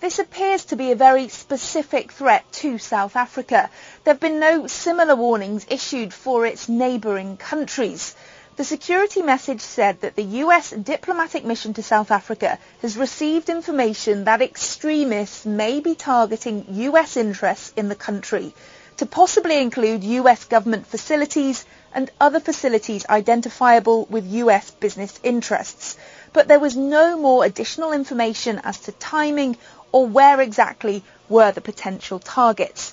This 0.00 0.20
appears 0.20 0.64
to 0.66 0.76
be 0.76 0.92
a 0.92 0.96
very 0.96 1.26
specific 1.28 2.12
threat 2.12 2.44
to 2.62 2.78
South 2.78 3.16
Africa. 3.16 3.68
There 4.04 4.14
have 4.14 4.20
been 4.20 4.38
no 4.38 4.68
similar 4.68 5.16
warnings 5.16 5.66
issued 5.68 6.14
for 6.14 6.46
its 6.46 6.68
neighbouring 6.68 7.36
countries. 7.36 8.14
The 8.54 8.64
security 8.64 9.22
message 9.22 9.60
said 9.60 10.00
that 10.02 10.14
the 10.14 10.22
US 10.44 10.70
diplomatic 10.70 11.44
mission 11.44 11.74
to 11.74 11.82
South 11.82 12.12
Africa 12.12 12.60
has 12.80 12.96
received 12.96 13.48
information 13.48 14.22
that 14.24 14.40
extremists 14.40 15.44
may 15.44 15.80
be 15.80 15.96
targeting 15.96 16.64
US 16.68 17.16
interests 17.16 17.72
in 17.76 17.88
the 17.88 17.96
country, 17.96 18.54
to 18.98 19.06
possibly 19.06 19.58
include 19.60 20.04
US 20.04 20.44
government 20.44 20.86
facilities 20.86 21.64
and 21.92 22.08
other 22.20 22.40
facilities 22.40 23.04
identifiable 23.08 24.06
with 24.06 24.26
US 24.26 24.70
business 24.70 25.18
interests. 25.24 25.96
But 26.32 26.48
there 26.48 26.58
was 26.58 26.76
no 26.76 27.18
more 27.18 27.44
additional 27.44 27.92
information 27.92 28.60
as 28.64 28.80
to 28.80 28.92
timing 28.92 29.56
or 29.92 30.06
where 30.06 30.40
exactly 30.40 31.02
were 31.28 31.52
the 31.52 31.60
potential 31.60 32.18
targets. 32.18 32.92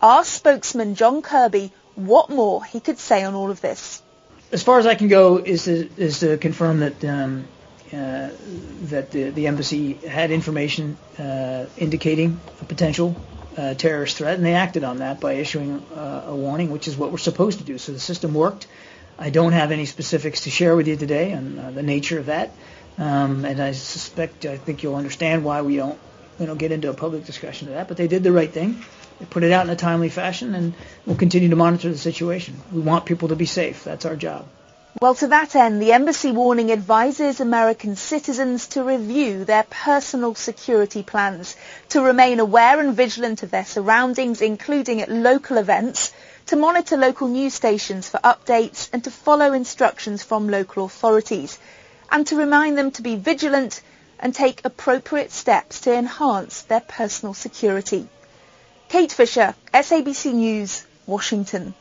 Our 0.00 0.24
spokesman 0.24 0.94
John 0.94 1.22
Kirby, 1.22 1.72
what 1.94 2.30
more 2.30 2.64
he 2.64 2.80
could 2.80 2.98
say 2.98 3.22
on 3.24 3.34
all 3.34 3.50
of 3.50 3.60
this 3.60 4.02
as 4.52 4.62
far 4.62 4.78
as 4.78 4.86
I 4.86 4.94
can 4.94 5.08
go 5.08 5.36
is 5.38 5.64
to, 5.64 5.88
is 5.96 6.20
to 6.20 6.36
confirm 6.38 6.80
that 6.80 7.04
um, 7.04 7.44
uh, 7.92 8.30
that 8.82 9.10
the, 9.10 9.30
the, 9.30 9.48
embassy 9.48 9.94
had 9.94 10.30
information 10.30 10.96
uh, 11.18 11.66
indicating 11.76 12.40
a 12.60 12.64
potential 12.64 13.16
uh, 13.56 13.74
terrorist 13.74 14.16
threat, 14.16 14.36
and 14.36 14.44
they 14.44 14.54
acted 14.54 14.84
on 14.84 14.98
that 14.98 15.20
by 15.20 15.32
issuing 15.32 15.80
uh, 15.94 16.26
a 16.28 16.36
warning, 16.36 16.70
which 16.70 16.86
is 16.86 16.96
what 16.96 17.10
we're 17.10 17.18
supposed 17.18 17.58
to 17.58 17.64
do. 17.64 17.78
So 17.78 17.92
the 17.92 17.98
system 17.98 18.32
worked. 18.32 18.68
I 19.20 19.28
don't 19.28 19.52
have 19.52 19.70
any 19.70 19.84
specifics 19.84 20.40
to 20.42 20.50
share 20.50 20.74
with 20.74 20.88
you 20.88 20.96
today 20.96 21.34
on 21.34 21.58
uh, 21.58 21.70
the 21.70 21.82
nature 21.82 22.18
of 22.18 22.26
that, 22.26 22.50
um, 22.96 23.44
and 23.44 23.60
I 23.60 23.72
suspect 23.72 24.46
I 24.46 24.56
think 24.56 24.82
you'll 24.82 24.96
understand 24.96 25.44
why 25.44 25.60
we 25.60 25.76
don't 25.76 25.98
you 26.38 26.46
know 26.46 26.54
get 26.54 26.72
into 26.72 26.88
a 26.88 26.94
public 26.94 27.26
discussion 27.26 27.68
of 27.68 27.74
that. 27.74 27.86
But 27.86 27.98
they 27.98 28.08
did 28.08 28.22
the 28.22 28.32
right 28.32 28.50
thing 28.50 28.82
They 29.18 29.26
put 29.26 29.42
it 29.42 29.52
out 29.52 29.66
in 29.66 29.70
a 29.70 29.76
timely 29.76 30.08
fashion, 30.08 30.54
and 30.54 30.72
we'll 31.04 31.16
continue 31.16 31.50
to 31.50 31.56
monitor 31.56 31.90
the 31.90 31.98
situation. 31.98 32.56
We 32.72 32.80
want 32.80 33.04
people 33.04 33.28
to 33.28 33.36
be 33.36 33.44
safe. 33.44 33.84
That's 33.84 34.06
our 34.06 34.16
job. 34.16 34.46
Well, 35.00 35.14
to 35.16 35.28
that 35.28 35.54
end, 35.54 35.80
the 35.80 35.92
embassy 35.92 36.32
warning 36.32 36.72
advises 36.72 37.40
American 37.40 37.96
citizens 37.96 38.68
to 38.68 38.82
review 38.82 39.44
their 39.44 39.64
personal 39.68 40.34
security 40.34 41.02
plans, 41.02 41.56
to 41.90 42.00
remain 42.00 42.40
aware 42.40 42.80
and 42.80 42.96
vigilant 42.96 43.42
of 43.42 43.50
their 43.50 43.66
surroundings, 43.66 44.40
including 44.40 45.02
at 45.02 45.10
local 45.10 45.58
events, 45.58 46.12
to 46.50 46.56
monitor 46.56 46.96
local 46.96 47.28
news 47.28 47.54
stations 47.54 48.08
for 48.08 48.18
updates, 48.24 48.90
and 48.92 49.04
to 49.04 49.10
follow 49.10 49.52
instructions 49.52 50.24
from 50.24 50.48
local 50.48 50.84
authorities, 50.84 51.60
and 52.10 52.26
to 52.26 52.34
remind 52.34 52.76
them 52.76 52.90
to 52.90 53.02
be 53.02 53.14
vigilant 53.14 53.80
and 54.18 54.34
take 54.34 54.64
appropriate 54.64 55.30
steps 55.30 55.82
to 55.82 55.94
enhance 55.94 56.62
their 56.62 56.80
personal 56.80 57.34
security. 57.34 58.08
Kate 58.88 59.12
Fisher, 59.12 59.54
SABC 59.72 60.34
News, 60.34 60.84
Washington. 61.06 61.72